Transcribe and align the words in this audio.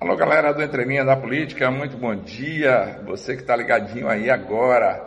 Alô, 0.00 0.16
galera 0.16 0.50
do 0.54 0.62
Entrelinha 0.62 1.04
da 1.04 1.14
Política, 1.14 1.70
muito 1.70 1.94
bom 1.98 2.16
dia. 2.16 3.02
Você 3.04 3.36
que 3.36 3.42
está 3.42 3.54
ligadinho 3.54 4.08
aí 4.08 4.30
agora 4.30 5.06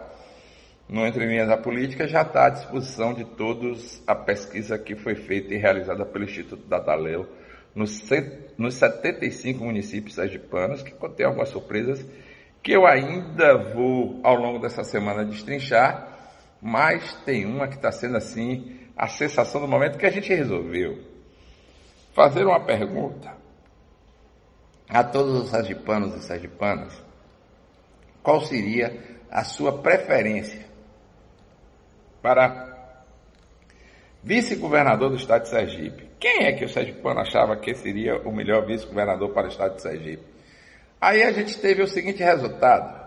no 0.88 1.08
Entrelinhas 1.08 1.48
da 1.48 1.58
Política 1.58 2.08
já 2.08 2.22
está 2.22 2.46
à 2.46 2.50
disposição 2.50 3.12
de 3.12 3.26
todos 3.26 4.04
a 4.06 4.14
pesquisa 4.14 4.78
que 4.78 4.96
foi 4.96 5.16
feita 5.16 5.52
e 5.52 5.58
realizada 5.58 6.06
pelo 6.06 6.26
Instituto 6.26 6.68
Dataleu 6.68 7.28
nos, 7.74 8.08
nos 8.56 8.76
75 8.76 9.64
municípios 9.64 10.14
sergipanos, 10.14 10.84
que 10.84 10.92
contém 10.92 11.26
algumas 11.26 11.50
surpresas 11.50 12.06
que 12.62 12.74
eu 12.74 12.86
ainda 12.86 13.58
vou 13.74 14.20
ao 14.22 14.36
longo 14.36 14.60
dessa 14.60 14.84
semana 14.84 15.26
destrinchar, 15.26 16.08
mas 16.62 17.16
tem 17.26 17.48
uma 17.48 17.68
que 17.68 17.78
está 17.78 17.92
sendo 17.92 18.16
assim 18.16 18.80
a 18.96 19.08
sensação 19.08 19.60
do 19.60 19.68
momento 19.68 19.98
que 19.98 20.06
a 20.06 20.12
gente 20.12 20.32
resolveu 20.32 21.00
fazer 22.14 22.46
uma 22.46 22.60
pergunta 22.64 23.42
a 24.90 25.04
todos 25.04 25.44
os 25.44 25.50
sergipanos 25.50 26.16
e 26.16 26.22
sergipanas, 26.22 26.94
qual 28.22 28.42
seria 28.42 28.98
a 29.30 29.44
sua 29.44 29.82
preferência 29.82 30.66
para 32.22 32.72
vice-governador 34.24 35.10
do 35.10 35.18
estado 35.18 35.44
de 35.44 35.50
Sergipe? 35.50 36.10
Quem 36.20 36.46
é 36.46 36.54
que 36.54 36.64
o 36.64 36.70
sergipano 36.70 37.20
achava 37.20 37.58
que 37.58 37.76
seria 37.76 38.22
o 38.22 38.32
melhor 38.32 38.66
vice-governador 38.66 39.34
para 39.34 39.48
o 39.48 39.50
estado 39.50 39.76
de 39.76 39.82
Sergipe? 39.82 40.24
Aí 41.02 41.22
a 41.22 41.34
gente 41.34 41.60
teve 41.60 41.82
o 41.82 41.88
seguinte 41.88 42.24
resultado. 42.24 43.04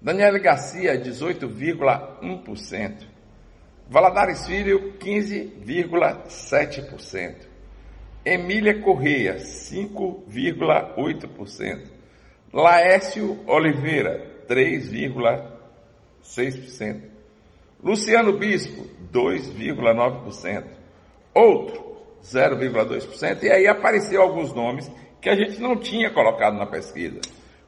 Daniel 0.00 0.40
Garcia, 0.40 0.96
18,1%. 0.96 3.14
Valadares 3.88 4.46
Filho, 4.46 4.94
15,7%. 4.98 7.53
Emília 8.24 8.80
Correia, 8.80 9.36
5,8%. 9.36 11.92
Laércio 12.52 13.40
Oliveira, 13.46 14.44
3,6%. 14.48 17.02
Luciano 17.82 18.38
Bispo, 18.38 18.86
2,9%. 19.12 20.64
Outro, 21.34 21.98
0,2%. 22.22 23.42
E 23.42 23.50
aí 23.50 23.66
apareceu 23.66 24.22
alguns 24.22 24.54
nomes 24.54 24.90
que 25.20 25.28
a 25.28 25.36
gente 25.36 25.60
não 25.60 25.76
tinha 25.76 26.10
colocado 26.10 26.56
na 26.56 26.64
pesquisa, 26.66 27.20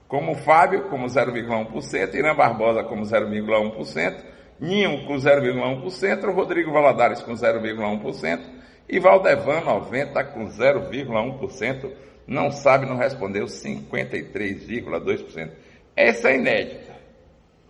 como 0.09 0.35
Fábio, 0.35 0.89
como 0.89 1.05
0,1%, 1.07 2.15
Irã 2.15 2.35
Barbosa, 2.35 2.83
como 2.85 3.03
0,1%, 3.03 4.37
Ninho, 4.59 5.05
com 5.07 5.17
0,1%, 5.17 6.35
Rodrigo 6.35 6.73
Valadares, 6.73 7.21
com 7.23 7.33
0,1%, 7.33 8.56
e 8.89 9.01
Valdevan 9.01 9.63
90 9.63 10.23
com 10.25 10.47
0,1%, 10.47 11.93
não 12.27 12.51
sabe, 12.51 12.87
não 12.87 12.97
respondeu 12.97 13.45
53,2%. 13.47 15.51
Essa 15.95 16.31
é 16.31 16.37
inédita. 16.37 16.97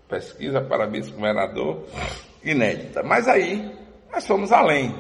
Pesquisa 0.09 0.61
para 0.61 0.87
vice-governador 0.87 1.85
inédita. 2.45 3.03
Mas 3.03 3.27
aí 3.29 3.71
nós 4.11 4.27
fomos 4.27 4.53
além. 4.53 4.95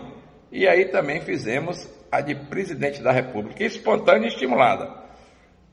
E 0.50 0.66
aí 0.66 0.86
também 0.86 1.20
fizemos 1.20 1.88
a 2.10 2.20
de 2.20 2.34
presidente 2.34 3.02
da 3.02 3.12
República, 3.12 3.64
espontânea 3.64 4.26
e 4.26 4.28
estimulada. 4.28 4.90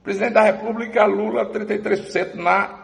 Presidente 0.04 0.34
da 0.34 0.42
República, 0.42 1.06
Lula, 1.06 1.50
33% 1.52 2.36
na 2.36 2.82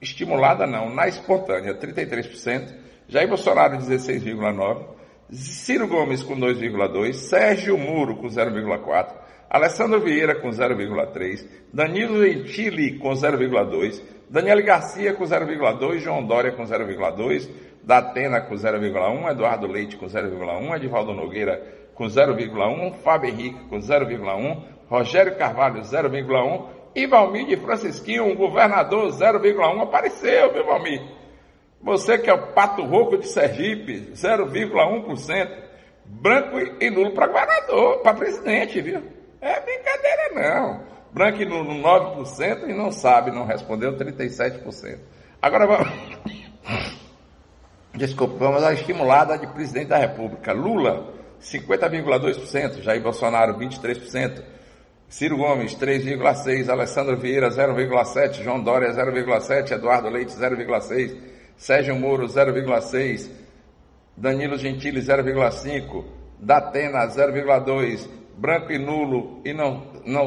estimulada 0.00 0.66
não, 0.66 0.92
na 0.92 1.06
espontânea, 1.06 1.74
33%. 1.74 2.74
Jair 3.08 3.28
Bolsonaro, 3.28 3.78
16,9%. 3.78 4.99
Ciro 5.32 5.86
Gomes 5.86 6.24
com 6.24 6.34
2,2, 6.34 7.12
Sérgio 7.12 7.78
Muro 7.78 8.16
com 8.16 8.26
0,4, 8.26 9.14
Alessandro 9.48 10.00
Vieira 10.00 10.34
com 10.34 10.48
0,3, 10.48 11.46
Danilo 11.72 12.26
Gentili 12.26 12.98
com 12.98 13.10
0,2, 13.10 14.02
Daniel 14.28 14.64
Garcia 14.64 15.14
com 15.14 15.22
0,2, 15.22 15.98
João 16.00 16.24
Dória 16.24 16.50
com 16.50 16.64
0,2, 16.64 17.48
Datena 17.80 18.40
com 18.40 18.56
0,1, 18.56 19.30
Eduardo 19.30 19.68
Leite 19.68 19.96
com 19.96 20.06
0,1, 20.06 20.76
Edivaldo 20.76 21.14
Nogueira 21.14 21.62
com 21.94 22.06
0,1, 22.06 22.94
Fábio 22.94 23.30
Henrique 23.30 23.64
com 23.68 23.78
0,1, 23.78 24.62
Rogério 24.88 25.36
Carvalho 25.36 25.80
0,1 25.82 26.66
e 26.96 27.06
Valmir 27.06 27.46
de 27.46 27.56
Francisquinho, 27.56 28.24
um 28.24 28.34
governador 28.34 29.12
0,1 29.12 29.80
apareceu, 29.80 30.52
meu 30.52 30.66
Valmir. 30.66 31.19
Você 31.82 32.18
que 32.18 32.28
é 32.28 32.34
o 32.34 32.48
pato 32.48 32.84
rouco 32.84 33.16
de 33.16 33.26
Sergipe, 33.26 34.12
0,1%, 34.12 35.48
branco 36.04 36.58
e 36.80 36.90
nulo 36.90 37.12
para 37.12 37.26
governador, 37.26 38.00
para 38.02 38.14
presidente, 38.14 38.80
viu? 38.82 39.02
É 39.40 39.60
brincadeira 39.60 40.30
não. 40.34 40.84
Branco 41.12 41.42
e 41.42 41.46
nulo 41.46 41.74
9% 41.82 42.68
e 42.68 42.74
não 42.74 42.92
sabe, 42.92 43.30
não 43.30 43.46
respondeu 43.46 43.96
37%. 43.96 44.98
Agora 45.40 45.66
vamos. 45.66 45.88
Desculpa, 47.94 48.36
vamos 48.36 48.62
à 48.62 48.72
estimulada 48.72 49.38
de 49.38 49.46
presidente 49.48 49.88
da 49.88 49.98
República. 49.98 50.52
Lula, 50.52 51.12
50,2%, 51.40 52.82
Jair 52.82 53.02
Bolsonaro, 53.02 53.58
23%. 53.58 54.42
Ciro 55.08 55.36
Gomes, 55.38 55.74
3,6%, 55.74 56.68
Alessandro 56.68 57.16
Vieira, 57.16 57.48
0,7%, 57.50 58.44
João 58.44 58.62
Dória, 58.62 58.92
0,7%, 58.92 59.72
Eduardo 59.72 60.08
Leite, 60.08 60.32
0,6%, 60.32 61.39
Sérgio 61.60 61.94
Moro 61.94 62.26
0,6, 62.26 63.30
Danilo 64.16 64.56
Gentili 64.56 65.00
0,5, 65.00 66.04
Datena 66.38 67.06
0,2, 67.06 68.08
Branco 68.34 68.72
e 68.72 68.78
Nulo 68.78 69.42
e 69.44 69.52
não, 69.52 69.86
não 70.06 70.24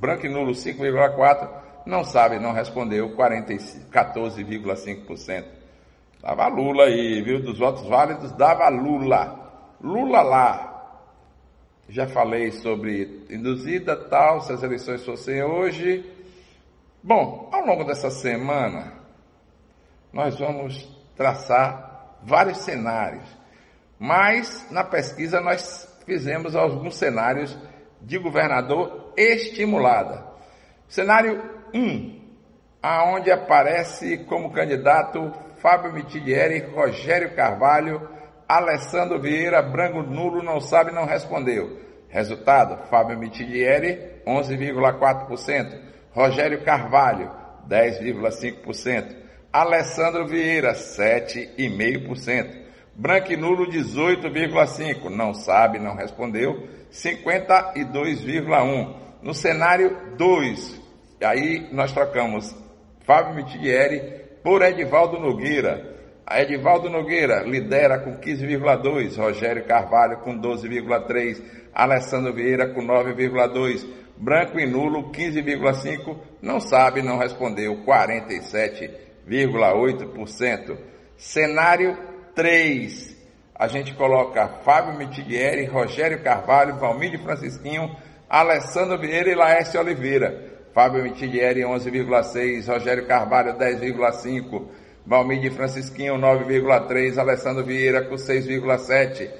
Branco 0.00 0.26
e 0.26 0.28
Nulo 0.28 0.50
5,4, 0.50 1.48
não 1.86 2.02
sabe, 2.02 2.40
não 2.40 2.50
respondeu 2.50 3.16
14,5%. 3.16 5.44
Dava 6.20 6.48
Lula 6.48 6.86
aí, 6.86 7.22
viu? 7.22 7.40
Dos 7.40 7.60
votos 7.60 7.86
válidos, 7.86 8.32
dava 8.32 8.68
Lula. 8.68 9.76
Lula 9.80 10.22
lá. 10.22 10.72
Já 11.88 12.08
falei 12.08 12.50
sobre 12.50 13.24
induzida, 13.30 13.94
tal, 13.94 14.40
se 14.40 14.52
as 14.52 14.60
eleições 14.60 15.04
fossem 15.04 15.40
hoje. 15.40 16.04
Bom, 17.00 17.48
ao 17.52 17.64
longo 17.64 17.84
dessa 17.84 18.10
semana, 18.10 19.03
nós 20.14 20.38
vamos 20.38 20.88
traçar 21.16 22.18
vários 22.22 22.58
cenários. 22.58 23.24
Mas 23.98 24.70
na 24.70 24.84
pesquisa 24.84 25.40
nós 25.40 25.92
fizemos 26.06 26.54
alguns 26.54 26.96
cenários 26.96 27.58
de 28.00 28.16
governador 28.18 29.12
estimulada. 29.16 30.24
Cenário 30.86 31.42
1, 31.74 32.20
aonde 32.80 33.30
aparece 33.30 34.18
como 34.18 34.52
candidato 34.52 35.32
Fábio 35.56 35.92
Mitidieri, 35.92 36.60
Rogério 36.60 37.34
Carvalho, 37.34 38.08
Alessandro 38.48 39.20
Vieira, 39.20 39.62
Branco 39.62 40.02
Nulo, 40.02 40.42
não 40.42 40.60
sabe, 40.60 40.92
não 40.92 41.06
respondeu. 41.06 41.80
Resultado, 42.08 42.86
Fábio 42.88 43.18
Mitidieri, 43.18 44.22
11,4%. 44.26 45.80
Rogério 46.12 46.62
Carvalho, 46.62 47.30
10,5%. 47.68 49.24
Alessandro 49.54 50.26
Vieira, 50.26 50.72
7,5%. 50.72 52.64
Branco 52.96 53.32
e 53.32 53.36
nulo, 53.36 53.70
18,5%. 53.70 55.08
Não 55.08 55.32
sabe, 55.32 55.78
não 55.78 55.94
respondeu, 55.94 56.66
52,1%. 56.90 58.96
No 59.22 59.32
cenário 59.32 59.96
2, 60.18 60.82
aí 61.22 61.68
nós 61.72 61.92
trocamos 61.92 62.52
Fábio 63.06 63.36
Mitigieri 63.36 64.24
por 64.42 64.60
Edivaldo 64.60 65.20
Nogueira. 65.20 65.94
A 66.26 66.42
Edivaldo 66.42 66.90
Nogueira 66.90 67.44
lidera 67.44 68.00
com 68.00 68.18
15,2%, 68.18 69.18
Rogério 69.18 69.64
Carvalho 69.66 70.18
com 70.18 70.36
12,3%, 70.36 71.40
Alessandro 71.72 72.32
Vieira 72.32 72.74
com 72.74 72.82
9,2%, 72.82 73.86
Branco 74.16 74.58
e 74.58 74.66
nulo 74.66 75.12
15,5%, 75.12 76.16
não 76.42 76.58
sabe, 76.58 77.02
não 77.02 77.18
respondeu 77.18 77.84
47%. 77.84 79.03
0,8%. 79.28 80.76
Cenário 81.16 81.96
3, 82.34 83.16
a 83.54 83.68
gente 83.68 83.94
coloca 83.94 84.48
Fábio 84.64 84.98
Mitigieri, 84.98 85.64
Rogério 85.66 86.22
Carvalho, 86.22 86.76
Valmir 86.76 87.22
Francisquinho, 87.22 87.94
Alessandro 88.28 88.98
Vieira 88.98 89.30
e 89.30 89.34
Laércio 89.34 89.80
Oliveira. 89.80 90.52
Fábio 90.74 91.04
Mitigieri 91.04 91.60
11,6, 91.60 92.66
Rogério 92.66 93.06
Carvalho 93.06 93.54
10,5, 93.54 94.66
Valmir 95.06 95.52
Francisquinho 95.52 96.14
9,3, 96.16 97.16
Alessandro 97.16 97.64
Vieira 97.64 98.02
com 98.02 98.16
6,7, 98.16 99.30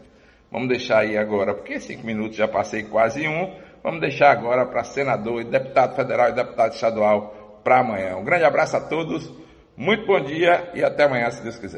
Vamos 0.51 0.67
deixar 0.69 0.99
aí 0.99 1.17
agora, 1.17 1.53
porque 1.53 1.79
cinco 1.79 2.05
minutos 2.05 2.37
já 2.37 2.47
passei 2.47 2.83
quase 2.83 3.27
um. 3.27 3.55
Vamos 3.83 3.99
deixar 4.01 4.31
agora 4.31 4.65
para 4.65 4.83
senador, 4.83 5.43
deputado 5.43 5.95
federal 5.95 6.29
e 6.29 6.33
deputado 6.33 6.73
estadual 6.73 7.61
para 7.63 7.79
amanhã. 7.79 8.17
Um 8.17 8.23
grande 8.23 8.45
abraço 8.45 8.77
a 8.77 8.81
todos, 8.81 9.31
muito 9.75 10.05
bom 10.05 10.21
dia 10.21 10.71
e 10.73 10.83
até 10.83 11.03
amanhã, 11.03 11.29
se 11.31 11.43
Deus 11.43 11.57
quiser. 11.57 11.75